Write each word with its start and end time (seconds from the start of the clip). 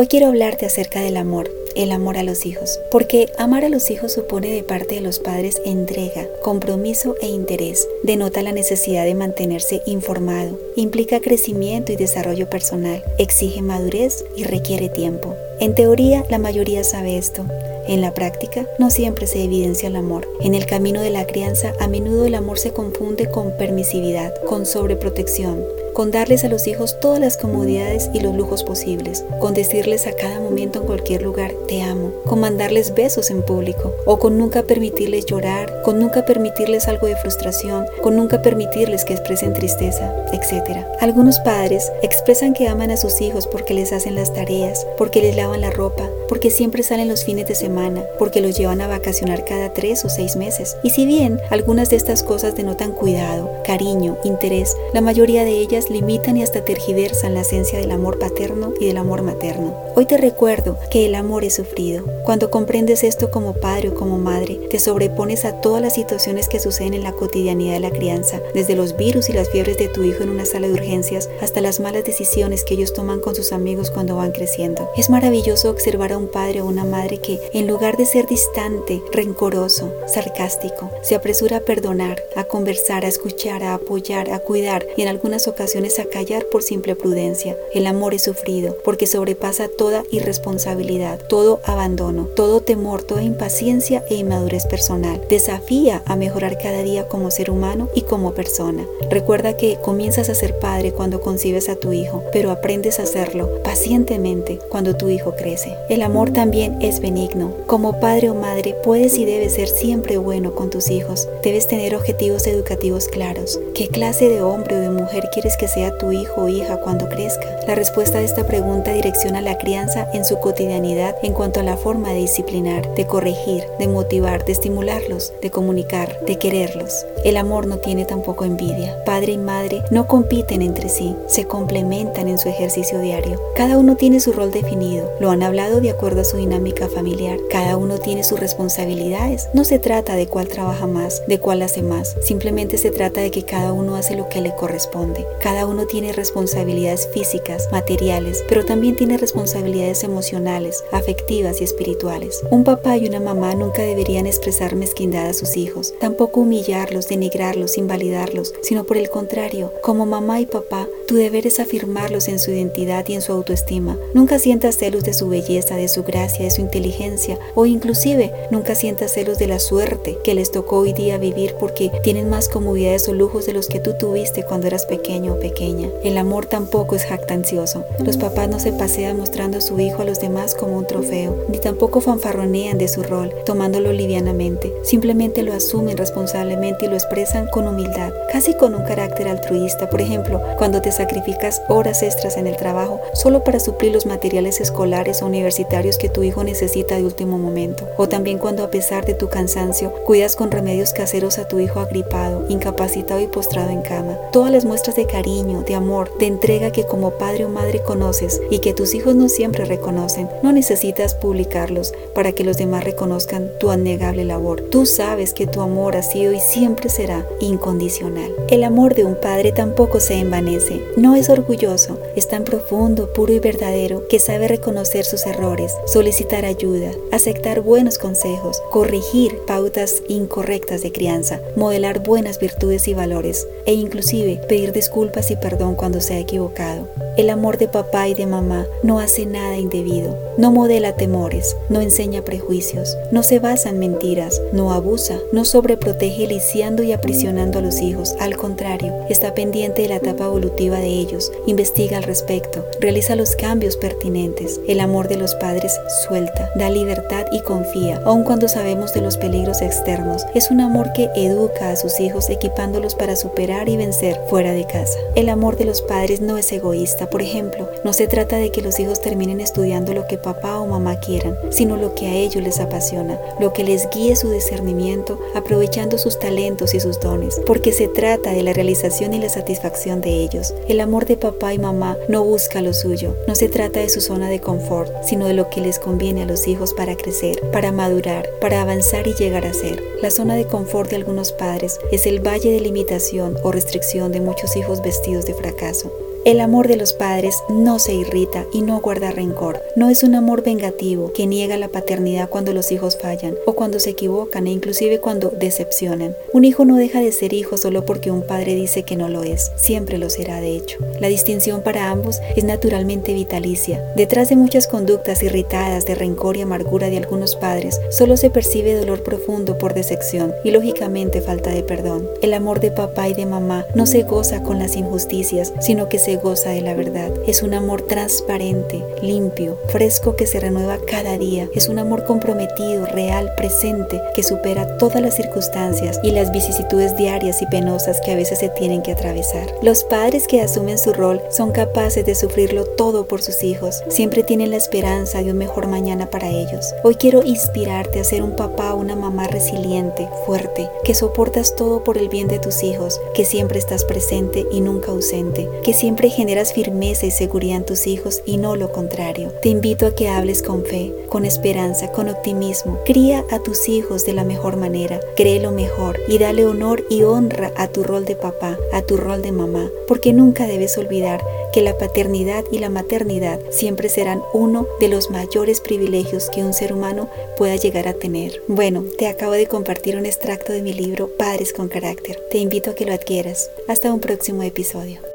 Hoy 0.00 0.06
quiero 0.06 0.28
hablarte 0.28 0.64
acerca 0.64 1.02
del 1.02 1.18
amor, 1.18 1.50
el 1.76 1.92
amor 1.92 2.16
a 2.16 2.22
los 2.22 2.46
hijos, 2.46 2.80
porque 2.90 3.30
amar 3.36 3.66
a 3.66 3.68
los 3.68 3.90
hijos 3.90 4.12
supone 4.12 4.50
de 4.50 4.62
parte 4.62 4.94
de 4.94 5.02
los 5.02 5.18
padres 5.18 5.60
entrega, 5.66 6.26
compromiso 6.42 7.16
e 7.20 7.26
interés, 7.26 7.86
denota 8.02 8.42
la 8.42 8.52
necesidad 8.52 9.04
de 9.04 9.14
mantenerse 9.14 9.82
informado, 9.84 10.58
implica 10.74 11.20
crecimiento 11.20 11.92
y 11.92 11.96
desarrollo 11.96 12.48
personal, 12.48 13.04
exige 13.18 13.60
madurez 13.60 14.24
y 14.38 14.44
requiere 14.44 14.88
tiempo. 14.88 15.36
En 15.58 15.74
teoría, 15.74 16.24
la 16.30 16.38
mayoría 16.38 16.82
sabe 16.82 17.18
esto. 17.18 17.44
En 17.86 18.00
la 18.00 18.14
práctica, 18.14 18.66
no 18.78 18.88
siempre 18.88 19.26
se 19.26 19.44
evidencia 19.44 19.88
el 19.90 19.96
amor. 19.96 20.26
En 20.40 20.54
el 20.54 20.64
camino 20.64 21.02
de 21.02 21.10
la 21.10 21.26
crianza, 21.26 21.74
a 21.78 21.88
menudo 21.88 22.24
el 22.24 22.36
amor 22.36 22.58
se 22.58 22.72
confunde 22.72 23.30
con 23.30 23.54
permisividad, 23.58 24.32
con 24.46 24.64
sobreprotección, 24.64 25.62
con 26.00 26.12
darles 26.12 26.44
a 26.44 26.48
los 26.48 26.66
hijos 26.66 26.98
todas 26.98 27.20
las 27.20 27.36
comodidades 27.36 28.08
y 28.14 28.20
los 28.20 28.34
lujos 28.34 28.64
posibles, 28.64 29.22
con 29.38 29.52
decirles 29.52 30.06
a 30.06 30.12
cada 30.12 30.40
momento 30.40 30.80
en 30.80 30.86
cualquier 30.86 31.20
lugar 31.20 31.52
te 31.68 31.82
amo, 31.82 32.10
con 32.24 32.40
mandarles 32.40 32.94
besos 32.94 33.30
en 33.30 33.42
público, 33.42 33.92
o 34.06 34.18
con 34.18 34.38
nunca 34.38 34.62
permitirles 34.62 35.26
llorar, 35.26 35.82
con 35.82 35.98
nunca 35.98 36.24
permitirles 36.24 36.88
algo 36.88 37.06
de 37.06 37.16
frustración, 37.16 37.84
con 38.02 38.16
nunca 38.16 38.40
permitirles 38.40 39.04
que 39.04 39.12
expresen 39.12 39.52
tristeza, 39.52 40.10
etc. 40.32 40.86
Algunos 41.00 41.38
padres 41.40 41.92
expresan 42.00 42.54
que 42.54 42.66
aman 42.66 42.90
a 42.92 42.96
sus 42.96 43.20
hijos 43.20 43.46
porque 43.46 43.74
les 43.74 43.92
hacen 43.92 44.14
las 44.14 44.32
tareas, 44.32 44.86
porque 44.96 45.20
les 45.20 45.36
lavan 45.36 45.60
la 45.60 45.70
ropa, 45.70 46.08
porque 46.30 46.48
siempre 46.48 46.82
salen 46.82 47.08
los 47.08 47.26
fines 47.26 47.46
de 47.46 47.54
semana, 47.54 48.04
porque 48.18 48.40
los 48.40 48.56
llevan 48.56 48.80
a 48.80 48.88
vacacionar 48.88 49.44
cada 49.44 49.74
tres 49.74 50.02
o 50.06 50.08
seis 50.08 50.34
meses. 50.36 50.78
Y 50.82 50.90
si 50.90 51.04
bien 51.04 51.38
algunas 51.50 51.90
de 51.90 51.96
estas 51.96 52.22
cosas 52.22 52.54
denotan 52.54 52.92
cuidado, 52.92 53.50
cariño, 53.64 54.16
interés, 54.24 54.74
la 54.94 55.02
mayoría 55.02 55.44
de 55.44 55.58
ellas 55.58 55.89
limitan 55.90 56.36
y 56.36 56.42
hasta 56.42 56.64
tergiversan 56.64 57.34
la 57.34 57.40
esencia 57.40 57.78
del 57.78 57.90
amor 57.90 58.18
paterno 58.18 58.72
y 58.80 58.86
del 58.86 58.96
amor 58.96 59.22
materno. 59.22 59.76
Hoy 59.96 60.06
te 60.06 60.16
recuerdo 60.16 60.78
que 60.90 61.06
el 61.06 61.14
amor 61.14 61.44
es 61.44 61.54
sufrido. 61.54 62.04
Cuando 62.24 62.50
comprendes 62.50 63.02
esto 63.02 63.30
como 63.30 63.54
padre 63.54 63.90
o 63.90 63.94
como 63.94 64.18
madre, 64.18 64.54
te 64.70 64.78
sobrepones 64.78 65.44
a 65.44 65.60
todas 65.60 65.82
las 65.82 65.94
situaciones 65.94 66.48
que 66.48 66.60
suceden 66.60 66.94
en 66.94 67.02
la 67.02 67.12
cotidianidad 67.12 67.74
de 67.74 67.80
la 67.80 67.90
crianza, 67.90 68.40
desde 68.54 68.76
los 68.76 68.96
virus 68.96 69.28
y 69.28 69.32
las 69.32 69.50
fiebres 69.50 69.76
de 69.78 69.88
tu 69.88 70.04
hijo 70.04 70.22
en 70.22 70.30
una 70.30 70.44
sala 70.44 70.68
de 70.68 70.74
urgencias 70.74 71.28
hasta 71.42 71.60
las 71.60 71.80
malas 71.80 72.04
decisiones 72.04 72.64
que 72.64 72.74
ellos 72.74 72.92
toman 72.92 73.20
con 73.20 73.34
sus 73.34 73.52
amigos 73.52 73.90
cuando 73.90 74.16
van 74.16 74.32
creciendo. 74.32 74.88
Es 74.96 75.10
maravilloso 75.10 75.70
observar 75.70 76.12
a 76.12 76.18
un 76.18 76.28
padre 76.28 76.60
o 76.60 76.66
una 76.66 76.84
madre 76.84 77.18
que, 77.18 77.40
en 77.52 77.66
lugar 77.66 77.96
de 77.96 78.06
ser 78.06 78.26
distante, 78.26 79.02
rencoroso, 79.12 79.92
sarcástico, 80.06 80.90
se 81.02 81.16
apresura 81.16 81.58
a 81.58 81.60
perdonar, 81.60 82.22
a 82.36 82.44
conversar, 82.44 83.04
a 83.04 83.08
escuchar, 83.08 83.64
a 83.64 83.74
apoyar, 83.74 84.30
a 84.30 84.38
cuidar 84.38 84.86
y 84.96 85.02
en 85.02 85.08
algunas 85.08 85.48
ocasiones 85.48 85.79
a 85.80 86.04
callar 86.04 86.44
por 86.52 86.62
simple 86.62 86.94
prudencia. 86.94 87.56
El 87.72 87.86
amor 87.86 88.12
es 88.12 88.22
sufrido 88.22 88.76
porque 88.84 89.06
sobrepasa 89.06 89.68
toda 89.68 90.04
irresponsabilidad, 90.10 91.18
todo 91.26 91.60
abandono, 91.64 92.28
todo 92.36 92.60
temor, 92.60 93.02
toda 93.02 93.22
impaciencia 93.22 94.04
e 94.10 94.16
inmadurez 94.16 94.66
personal. 94.66 95.22
Desafía 95.30 96.02
a 96.04 96.16
mejorar 96.16 96.58
cada 96.58 96.82
día 96.82 97.08
como 97.08 97.30
ser 97.30 97.50
humano 97.50 97.88
y 97.94 98.02
como 98.02 98.34
persona. 98.34 98.86
Recuerda 99.08 99.56
que 99.56 99.78
comienzas 99.82 100.28
a 100.28 100.34
ser 100.34 100.58
padre 100.58 100.92
cuando 100.92 101.22
concibes 101.22 101.70
a 101.70 101.76
tu 101.76 101.94
hijo, 101.94 102.22
pero 102.30 102.50
aprendes 102.50 103.00
a 103.00 103.04
hacerlo 103.04 103.62
pacientemente 103.64 104.58
cuando 104.68 104.96
tu 104.96 105.08
hijo 105.08 105.34
crece. 105.34 105.74
El 105.88 106.02
amor 106.02 106.30
también 106.30 106.76
es 106.82 107.00
benigno. 107.00 107.54
Como 107.66 107.98
padre 108.00 108.28
o 108.28 108.34
madre 108.34 108.76
puedes 108.84 109.16
y 109.16 109.24
debes 109.24 109.54
ser 109.54 109.68
siempre 109.68 110.18
bueno 110.18 110.54
con 110.54 110.68
tus 110.68 110.90
hijos. 110.90 111.26
Debes 111.42 111.66
tener 111.66 111.96
objetivos 111.96 112.46
educativos 112.46 113.08
claros. 113.08 113.58
¿Qué 113.74 113.88
clase 113.88 114.28
de 114.28 114.42
hombre 114.42 114.76
o 114.76 114.80
de 114.80 114.90
mujer 114.90 115.30
quieres 115.32 115.56
que 115.60 115.68
sea 115.68 115.96
tu 115.98 116.10
hijo 116.10 116.40
o 116.40 116.48
hija 116.48 116.78
cuando 116.78 117.10
crezca? 117.10 117.46
La 117.68 117.74
respuesta 117.74 118.16
a 118.16 118.22
esta 118.22 118.46
pregunta 118.46 118.94
direcciona 118.94 119.42
la 119.42 119.58
crianza 119.58 120.08
en 120.14 120.24
su 120.24 120.38
cotidianidad 120.38 121.16
en 121.22 121.34
cuanto 121.34 121.60
a 121.60 121.62
la 121.62 121.76
forma 121.76 122.08
de 122.08 122.20
disciplinar, 122.20 122.94
de 122.94 123.06
corregir, 123.06 123.64
de 123.78 123.86
motivar, 123.86 124.46
de 124.46 124.52
estimularlos, 124.52 125.34
de 125.42 125.50
comunicar, 125.50 126.18
de 126.24 126.38
quererlos. 126.38 127.04
El 127.24 127.36
amor 127.36 127.66
no 127.66 127.76
tiene 127.76 128.06
tampoco 128.06 128.46
envidia. 128.46 128.96
Padre 129.04 129.32
y 129.32 129.38
madre 129.38 129.82
no 129.90 130.06
compiten 130.06 130.62
entre 130.62 130.88
sí, 130.88 131.14
se 131.26 131.44
complementan 131.44 132.28
en 132.28 132.38
su 132.38 132.48
ejercicio 132.48 132.98
diario. 132.98 133.38
Cada 133.54 133.76
uno 133.76 133.96
tiene 133.96 134.20
su 134.20 134.32
rol 134.32 134.52
definido, 134.52 135.12
lo 135.20 135.30
han 135.30 135.42
hablado 135.42 135.82
de 135.82 135.90
acuerdo 135.90 136.22
a 136.22 136.24
su 136.24 136.38
dinámica 136.38 136.88
familiar. 136.88 137.38
Cada 137.50 137.76
uno 137.76 137.98
tiene 137.98 138.24
sus 138.24 138.40
responsabilidades. 138.40 139.50
No 139.52 139.64
se 139.64 139.78
trata 139.78 140.16
de 140.16 140.26
cuál 140.26 140.48
trabaja 140.48 140.86
más, 140.86 141.22
de 141.26 141.38
cuál 141.38 141.60
hace 141.60 141.82
más. 141.82 142.16
Simplemente 142.22 142.78
se 142.78 142.90
trata 142.90 143.20
de 143.20 143.30
que 143.30 143.44
cada 143.44 143.74
uno 143.74 143.96
hace 143.96 144.16
lo 144.16 144.30
que 144.30 144.40
le 144.40 144.54
corresponde. 144.54 145.26
Cada 145.50 145.66
uno 145.66 145.84
tiene 145.84 146.12
responsabilidades 146.12 147.08
físicas, 147.12 147.70
materiales, 147.72 148.44
pero 148.48 148.64
también 148.64 148.94
tiene 148.94 149.18
responsabilidades 149.18 150.04
emocionales, 150.04 150.84
afectivas 150.92 151.60
y 151.60 151.64
espirituales. 151.64 152.40
Un 152.52 152.62
papá 152.62 152.96
y 152.96 153.08
una 153.08 153.18
mamá 153.18 153.52
nunca 153.56 153.82
deberían 153.82 154.28
expresar 154.28 154.76
mezquindad 154.76 155.26
a 155.26 155.32
sus 155.32 155.56
hijos, 155.56 155.92
tampoco 155.98 156.42
humillarlos, 156.42 157.08
denigrarlos, 157.08 157.78
invalidarlos, 157.78 158.54
sino 158.62 158.84
por 158.84 158.96
el 158.96 159.10
contrario, 159.10 159.72
como 159.82 160.06
mamá 160.06 160.40
y 160.40 160.46
papá, 160.46 160.86
tu 161.08 161.16
deber 161.16 161.48
es 161.48 161.58
afirmarlos 161.58 162.28
en 162.28 162.38
su 162.38 162.52
identidad 162.52 163.04
y 163.08 163.14
en 163.14 163.20
su 163.20 163.32
autoestima. 163.32 163.98
Nunca 164.14 164.38
sientas 164.38 164.76
celos 164.76 165.02
de 165.02 165.14
su 165.14 165.28
belleza, 165.28 165.74
de 165.74 165.88
su 165.88 166.04
gracia, 166.04 166.44
de 166.44 166.52
su 166.52 166.60
inteligencia, 166.60 167.40
o 167.56 167.66
inclusive 167.66 168.32
nunca 168.52 168.76
sientas 168.76 169.14
celos 169.14 169.40
de 169.40 169.48
la 169.48 169.58
suerte 169.58 170.16
que 170.22 170.36
les 170.36 170.52
tocó 170.52 170.76
hoy 170.76 170.92
día 170.92 171.18
vivir 171.18 171.56
porque 171.58 171.90
tienen 172.04 172.30
más 172.30 172.48
comodidades 172.48 173.08
o 173.08 173.14
lujos 173.14 173.46
de 173.46 173.54
los 173.54 173.66
que 173.66 173.80
tú 173.80 173.94
tuviste 173.98 174.44
cuando 174.44 174.68
eras 174.68 174.86
pequeño 174.86 175.39
pequeña 175.40 175.88
el 176.04 176.18
amor 176.18 176.46
tampoco 176.46 176.96
es 176.96 177.04
jactancioso. 177.04 177.84
Los 178.04 178.16
papás 178.16 178.48
no 178.48 178.58
se 178.58 178.72
pasean 178.72 179.16
mostrando 179.16 179.58
a 179.58 179.60
su 179.60 179.78
hijo 179.78 180.02
a 180.02 180.04
los 180.04 180.20
demás 180.20 180.54
como 180.54 180.76
un 180.76 180.86
trofeo, 180.86 181.36
ni 181.48 181.58
tampoco 181.58 182.00
fanfarronean 182.00 182.78
de 182.78 182.88
su 182.88 183.02
rol, 183.02 183.32
tomándolo 183.44 183.92
livianamente. 183.92 184.72
Simplemente 184.82 185.42
lo 185.42 185.52
asumen 185.52 185.96
responsablemente 185.96 186.86
y 186.86 186.88
lo 186.88 186.94
expresan 186.94 187.46
con 187.46 187.66
humildad, 187.66 188.12
casi 188.32 188.54
con 188.54 188.74
un 188.74 188.84
carácter 188.84 189.28
altruista. 189.28 189.90
Por 189.90 190.00
ejemplo, 190.00 190.40
cuando 190.58 190.80
te 190.80 190.92
sacrificas 190.92 191.62
horas 191.68 192.02
extras 192.02 192.36
en 192.36 192.46
el 192.46 192.56
trabajo 192.56 193.00
solo 193.14 193.44
para 193.44 193.60
suplir 193.60 193.92
los 193.92 194.06
materiales 194.06 194.60
escolares 194.60 195.22
o 195.22 195.26
universitarios 195.26 195.98
que 195.98 196.08
tu 196.08 196.22
hijo 196.22 196.44
necesita 196.44 196.96
de 196.96 197.04
último 197.04 197.38
momento. 197.38 197.86
O 197.96 198.08
también 198.08 198.38
cuando 198.38 198.64
a 198.64 198.70
pesar 198.70 199.04
de 199.04 199.14
tu 199.14 199.28
cansancio 199.28 199.92
cuidas 200.04 200.36
con 200.36 200.50
remedios 200.50 200.92
caseros 200.92 201.38
a 201.38 201.46
tu 201.46 201.58
hijo 201.58 201.80
agripado, 201.80 202.46
incapacitado 202.48 203.20
y 203.20 203.26
postrado 203.26 203.70
en 203.70 203.82
cama. 203.82 204.16
Todas 204.32 204.50
las 204.50 204.64
muestras 204.64 204.96
de 204.96 205.06
cariño 205.06 205.29
de 205.30 205.74
amor, 205.76 206.10
de 206.18 206.26
entrega 206.26 206.72
que 206.72 206.84
como 206.84 207.12
padre 207.12 207.44
o 207.44 207.48
madre 207.48 207.80
conoces 207.82 208.42
y 208.50 208.58
que 208.58 208.74
tus 208.74 208.94
hijos 208.94 209.14
no 209.14 209.28
siempre 209.28 209.64
reconocen. 209.64 210.28
No 210.42 210.50
necesitas 210.52 211.14
publicarlos 211.14 211.94
para 212.14 212.32
que 212.32 212.42
los 212.42 212.56
demás 212.56 212.82
reconozcan 212.82 213.48
tu 213.60 213.70
annegable 213.70 214.24
labor. 214.24 214.60
Tú 214.60 214.86
sabes 214.86 215.32
que 215.32 215.46
tu 215.46 215.60
amor 215.60 215.96
ha 215.96 216.02
sido 216.02 216.32
y 216.32 216.40
siempre 216.40 216.88
será 216.88 217.24
incondicional. 217.38 218.32
El 218.48 218.64
amor 218.64 218.94
de 218.94 219.04
un 219.04 219.14
padre 219.14 219.52
tampoco 219.52 220.00
se 220.00 220.14
envanece, 220.14 220.82
no 220.96 221.14
es 221.14 221.30
orgulloso, 221.30 221.98
es 222.16 222.26
tan 222.26 222.42
profundo, 222.42 223.12
puro 223.12 223.32
y 223.32 223.38
verdadero 223.38 224.08
que 224.08 224.18
sabe 224.18 224.48
reconocer 224.48 225.04
sus 225.04 225.26
errores, 225.26 225.72
solicitar 225.86 226.44
ayuda, 226.44 226.90
aceptar 227.12 227.60
buenos 227.60 227.98
consejos, 227.98 228.60
corregir 228.70 229.38
pautas 229.46 230.02
incorrectas 230.08 230.82
de 230.82 230.90
crianza, 230.90 231.40
modelar 231.54 232.00
buenas 232.02 232.40
virtudes 232.40 232.88
y 232.88 232.94
valores 232.94 233.46
e 233.66 233.74
inclusive 233.74 234.40
pedir 234.48 234.72
disculpas 234.72 235.19
y 235.28 235.36
perdón 235.36 235.74
cuando 235.74 236.00
se 236.00 236.14
ha 236.14 236.18
equivocado. 236.18 236.88
El 237.20 237.28
amor 237.28 237.58
de 237.58 237.68
papá 237.68 238.08
y 238.08 238.14
de 238.14 238.24
mamá 238.24 238.66
no 238.82 238.98
hace 238.98 239.26
nada 239.26 239.58
indebido, 239.58 240.16
no 240.38 240.52
modela 240.52 240.96
temores, 240.96 241.54
no 241.68 241.82
enseña 241.82 242.22
prejuicios, 242.22 242.96
no 243.12 243.22
se 243.22 243.38
basa 243.40 243.68
en 243.68 243.78
mentiras, 243.78 244.40
no 244.54 244.72
abusa, 244.72 245.18
no 245.30 245.44
sobreprotege 245.44 246.26
lisiando 246.26 246.82
y 246.82 246.92
aprisionando 246.92 247.58
a 247.58 247.60
los 247.60 247.82
hijos. 247.82 248.14
Al 248.20 248.38
contrario, 248.38 248.94
está 249.10 249.34
pendiente 249.34 249.82
de 249.82 249.88
la 249.88 249.96
etapa 249.96 250.24
evolutiva 250.24 250.78
de 250.78 250.86
ellos, 250.86 251.30
investiga 251.46 251.98
al 251.98 252.04
respecto, 252.04 252.64
realiza 252.80 253.16
los 253.16 253.36
cambios 253.36 253.76
pertinentes. 253.76 254.58
El 254.66 254.80
amor 254.80 255.06
de 255.08 255.18
los 255.18 255.34
padres 255.34 255.78
suelta, 256.08 256.48
da 256.56 256.70
libertad 256.70 257.26
y 257.32 257.42
confía, 257.42 258.00
aun 258.06 258.24
cuando 258.24 258.48
sabemos 258.48 258.94
de 258.94 259.02
los 259.02 259.18
peligros 259.18 259.60
externos. 259.60 260.24
Es 260.34 260.50
un 260.50 260.62
amor 260.62 260.94
que 260.94 261.10
educa 261.14 261.70
a 261.70 261.76
sus 261.76 262.00
hijos 262.00 262.30
equipándolos 262.30 262.94
para 262.94 263.14
superar 263.14 263.68
y 263.68 263.76
vencer 263.76 264.18
fuera 264.30 264.52
de 264.52 264.66
casa. 264.66 264.98
El 265.16 265.28
amor 265.28 265.58
de 265.58 265.66
los 265.66 265.82
padres 265.82 266.22
no 266.22 266.38
es 266.38 266.50
egoísta, 266.50 267.09
por 267.10 267.22
ejemplo, 267.22 267.68
no 267.84 267.92
se 267.92 268.06
trata 268.06 268.36
de 268.36 268.50
que 268.50 268.62
los 268.62 268.78
hijos 268.78 269.00
terminen 269.00 269.40
estudiando 269.40 269.92
lo 269.94 270.06
que 270.06 270.18
papá 270.18 270.58
o 270.58 270.66
mamá 270.66 271.00
quieran, 271.00 271.36
sino 271.50 271.76
lo 271.76 271.94
que 271.94 272.06
a 272.06 272.14
ellos 272.14 272.42
les 272.42 272.60
apasiona, 272.60 273.18
lo 273.40 273.52
que 273.52 273.64
les 273.64 273.88
guíe 273.90 274.16
su 274.16 274.30
discernimiento, 274.30 275.18
aprovechando 275.34 275.98
sus 275.98 276.18
talentos 276.18 276.74
y 276.74 276.80
sus 276.80 277.00
dones, 277.00 277.40
porque 277.46 277.72
se 277.72 277.88
trata 277.88 278.30
de 278.30 278.42
la 278.42 278.52
realización 278.52 279.14
y 279.14 279.18
la 279.18 279.28
satisfacción 279.28 280.00
de 280.00 280.10
ellos. 280.22 280.54
El 280.68 280.80
amor 280.80 281.06
de 281.06 281.16
papá 281.16 281.54
y 281.54 281.58
mamá 281.58 281.96
no 282.08 282.24
busca 282.24 282.60
lo 282.62 282.72
suyo, 282.72 283.16
no 283.26 283.34
se 283.34 283.48
trata 283.48 283.80
de 283.80 283.88
su 283.88 284.00
zona 284.00 284.28
de 284.28 284.40
confort, 284.40 284.90
sino 285.02 285.26
de 285.26 285.34
lo 285.34 285.50
que 285.50 285.60
les 285.60 285.78
conviene 285.78 286.22
a 286.22 286.26
los 286.26 286.46
hijos 286.46 286.74
para 286.74 286.96
crecer, 286.96 287.40
para 287.52 287.72
madurar, 287.72 288.28
para 288.40 288.62
avanzar 288.62 289.06
y 289.06 289.14
llegar 289.14 289.46
a 289.46 289.54
ser. 289.54 289.82
La 290.02 290.10
zona 290.10 290.34
de 290.34 290.46
confort 290.46 290.90
de 290.90 290.96
algunos 290.96 291.32
padres 291.32 291.78
es 291.92 292.06
el 292.06 292.20
valle 292.20 292.50
de 292.50 292.60
limitación 292.60 293.36
o 293.42 293.52
restricción 293.52 294.12
de 294.12 294.20
muchos 294.20 294.56
hijos 294.56 294.82
vestidos 294.82 295.26
de 295.26 295.34
fracaso. 295.34 295.90
El 296.26 296.40
amor 296.40 296.68
de 296.68 296.76
los 296.76 296.92
padres 296.92 297.34
no 297.48 297.78
se 297.78 297.94
irrita 297.94 298.44
y 298.52 298.60
no 298.60 298.78
guarda 298.80 299.10
rencor. 299.10 299.62
No 299.74 299.88
es 299.88 300.02
un 300.02 300.14
amor 300.14 300.42
vengativo 300.42 301.14
que 301.14 301.26
niega 301.26 301.56
la 301.56 301.68
paternidad 301.68 302.28
cuando 302.28 302.52
los 302.52 302.72
hijos 302.72 302.98
fallan 303.00 303.36
o 303.46 303.54
cuando 303.54 303.80
se 303.80 303.90
equivocan 303.90 304.46
e 304.46 304.50
inclusive 304.50 305.00
cuando 305.00 305.30
decepcionan. 305.30 306.14
Un 306.34 306.44
hijo 306.44 306.66
no 306.66 306.76
deja 306.76 307.00
de 307.00 307.12
ser 307.12 307.32
hijo 307.32 307.56
solo 307.56 307.86
porque 307.86 308.10
un 308.10 308.20
padre 308.20 308.54
dice 308.54 308.82
que 308.82 308.96
no 308.96 309.08
lo 309.08 309.22
es. 309.22 309.50
Siempre 309.56 309.96
lo 309.96 310.10
será 310.10 310.42
de 310.42 310.54
hecho. 310.54 310.76
La 311.00 311.08
distinción 311.08 311.62
para 311.62 311.90
ambos 311.90 312.20
es 312.36 312.44
naturalmente 312.44 313.14
vitalicia. 313.14 313.82
Detrás 313.96 314.28
de 314.28 314.36
muchas 314.36 314.66
conductas 314.66 315.22
irritadas 315.22 315.86
de 315.86 315.94
rencor 315.94 316.36
y 316.36 316.42
amargura 316.42 316.90
de 316.90 316.98
algunos 316.98 317.34
padres, 317.34 317.80
solo 317.88 318.18
se 318.18 318.28
percibe 318.28 318.74
dolor 318.74 319.02
profundo 319.02 319.56
por 319.56 319.72
decepción 319.72 320.34
y 320.44 320.50
lógicamente 320.50 321.22
falta 321.22 321.48
de 321.48 321.62
perdón. 321.62 322.06
El 322.20 322.34
amor 322.34 322.60
de 322.60 322.72
papá 322.72 323.08
y 323.08 323.14
de 323.14 323.24
mamá 323.24 323.64
no 323.74 323.86
se 323.86 324.02
goza 324.02 324.42
con 324.42 324.58
las 324.58 324.76
injusticias, 324.76 325.54
sino 325.60 325.88
que 325.88 325.98
se 325.98 326.09
goza 326.16 326.50
de 326.50 326.60
la 326.60 326.74
verdad. 326.74 327.10
Es 327.26 327.42
un 327.42 327.54
amor 327.54 327.82
transparente, 327.82 328.84
limpio, 329.02 329.58
fresco 329.68 330.16
que 330.16 330.26
se 330.26 330.40
renueva 330.40 330.78
cada 330.86 331.18
día. 331.18 331.48
Es 331.54 331.68
un 331.68 331.78
amor 331.78 332.04
comprometido, 332.04 332.86
real, 332.86 333.32
presente, 333.36 334.00
que 334.14 334.22
supera 334.22 334.76
todas 334.78 335.00
las 335.00 335.14
circunstancias 335.14 336.00
y 336.02 336.10
las 336.10 336.32
vicisitudes 336.32 336.96
diarias 336.96 337.42
y 337.42 337.46
penosas 337.46 338.00
que 338.00 338.12
a 338.12 338.16
veces 338.16 338.38
se 338.38 338.48
tienen 338.48 338.82
que 338.82 338.92
atravesar. 338.92 339.52
Los 339.62 339.84
padres 339.84 340.26
que 340.26 340.40
asumen 340.40 340.78
su 340.78 340.92
rol 340.92 341.20
son 341.30 341.52
capaces 341.52 342.04
de 342.04 342.14
sufrirlo 342.14 342.64
todo 342.64 343.06
por 343.06 343.22
sus 343.22 343.42
hijos. 343.42 343.82
Siempre 343.88 344.22
tienen 344.22 344.50
la 344.50 344.56
esperanza 344.56 345.22
de 345.22 345.30
un 345.30 345.38
mejor 345.38 345.66
mañana 345.66 346.06
para 346.10 346.28
ellos. 346.28 346.74
Hoy 346.82 346.94
quiero 346.94 347.24
inspirarte 347.24 348.00
a 348.00 348.04
ser 348.04 348.22
un 348.22 348.36
papá 348.36 348.74
o 348.74 348.78
una 348.78 348.96
mamá 348.96 349.26
resiliente, 349.26 350.08
fuerte, 350.26 350.68
que 350.84 350.94
soportas 350.94 351.56
todo 351.56 351.84
por 351.84 351.98
el 351.98 352.08
bien 352.08 352.28
de 352.28 352.38
tus 352.38 352.62
hijos, 352.62 353.00
que 353.14 353.24
siempre 353.24 353.58
estás 353.58 353.84
presente 353.84 354.46
y 354.50 354.60
nunca 354.60 354.92
ausente, 354.92 355.48
que 355.62 355.74
siempre 356.00 356.16
generas 356.16 356.54
firmeza 356.54 357.04
y 357.04 357.10
seguridad 357.10 357.58
en 357.58 357.66
tus 357.66 357.86
hijos 357.86 358.22
y 358.24 358.38
no 358.38 358.56
lo 358.56 358.72
contrario. 358.72 359.34
Te 359.42 359.50
invito 359.50 359.84
a 359.84 359.94
que 359.94 360.08
hables 360.08 360.42
con 360.42 360.64
fe, 360.64 360.94
con 361.10 361.26
esperanza, 361.26 361.92
con 361.92 362.08
optimismo. 362.08 362.78
Cría 362.86 363.22
a 363.30 363.38
tus 363.40 363.68
hijos 363.68 364.06
de 364.06 364.14
la 364.14 364.24
mejor 364.24 364.56
manera, 364.56 364.98
cree 365.14 365.40
lo 365.40 365.50
mejor 365.50 366.00
y 366.08 366.16
dale 366.16 366.46
honor 366.46 366.86
y 366.88 367.02
honra 367.02 367.52
a 367.54 367.68
tu 367.68 367.82
rol 367.82 368.06
de 368.06 368.16
papá, 368.16 368.56
a 368.72 368.80
tu 368.80 368.96
rol 368.96 369.20
de 369.20 369.32
mamá, 369.32 369.68
porque 369.86 370.14
nunca 370.14 370.46
debes 370.46 370.78
olvidar 370.78 371.22
que 371.52 371.60
la 371.60 371.76
paternidad 371.76 372.44
y 372.50 372.60
la 372.60 372.70
maternidad 372.70 373.38
siempre 373.50 373.90
serán 373.90 374.22
uno 374.32 374.66
de 374.80 374.88
los 374.88 375.10
mayores 375.10 375.60
privilegios 375.60 376.30
que 376.30 376.42
un 376.42 376.54
ser 376.54 376.72
humano 376.72 377.10
pueda 377.36 377.56
llegar 377.56 377.88
a 377.88 377.92
tener. 377.92 378.40
Bueno, 378.48 378.84
te 378.96 379.06
acabo 379.06 379.32
de 379.32 379.48
compartir 379.48 379.98
un 379.98 380.06
extracto 380.06 380.54
de 380.54 380.62
mi 380.62 380.72
libro 380.72 381.10
Padres 381.18 381.52
con 381.52 381.68
Carácter. 381.68 382.18
Te 382.30 382.38
invito 382.38 382.70
a 382.70 382.74
que 382.74 382.86
lo 382.86 382.94
adquieras. 382.94 383.50
Hasta 383.68 383.92
un 383.92 384.00
próximo 384.00 384.42
episodio. 384.42 385.09